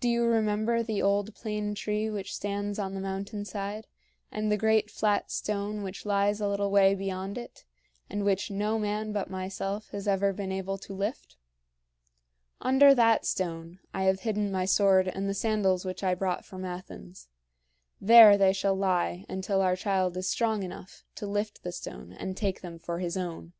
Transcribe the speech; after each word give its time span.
Do 0.00 0.08
you 0.10 0.24
remember 0.26 0.82
the 0.82 1.00
old 1.00 1.34
plane 1.34 1.74
tree 1.74 2.10
which 2.10 2.34
stands 2.34 2.78
on 2.78 2.92
the 2.92 3.00
mountain 3.00 3.46
side, 3.46 3.86
and 4.30 4.52
the 4.52 4.58
great 4.58 4.90
flat 4.90 5.30
stone 5.30 5.82
which 5.82 6.04
lies 6.04 6.42
a 6.42 6.46
little 6.46 6.70
way 6.70 6.94
beyond 6.94 7.38
it, 7.38 7.64
and 8.10 8.22
which 8.22 8.50
no 8.50 8.78
man 8.78 9.12
but 9.14 9.30
myself 9.30 9.88
has 9.92 10.06
ever 10.06 10.34
been 10.34 10.52
able 10.52 10.76
to 10.76 10.92
lift? 10.92 11.38
Under 12.60 12.94
that 12.96 13.24
stone, 13.24 13.78
I 13.94 14.02
have 14.02 14.20
hidden 14.28 14.52
my 14.52 14.66
sword 14.66 15.08
and 15.08 15.26
the 15.26 15.32
sandals 15.32 15.86
which 15.86 16.04
I 16.04 16.14
brought 16.14 16.44
from 16.44 16.62
Athens. 16.66 17.30
There 17.98 18.36
they 18.36 18.52
shall 18.52 18.74
lie 18.76 19.24
until 19.26 19.62
our 19.62 19.74
child 19.74 20.18
is 20.18 20.28
strong 20.28 20.64
enough 20.64 21.02
to 21.14 21.26
lift 21.26 21.62
the 21.62 21.72
stone 21.72 22.12
and 22.12 22.36
take 22.36 22.60
them 22.60 22.78
for 22.78 22.98
his 22.98 23.16
own. 23.16 23.54